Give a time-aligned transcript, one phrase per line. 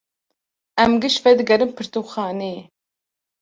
[0.83, 2.59] Em giş vedigerin pirtûkxaneyê.